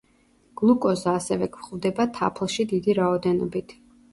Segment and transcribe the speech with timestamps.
[0.61, 3.79] გლუკოზა ასევე გვხვდება თაფლში დიდი რაოდენობით.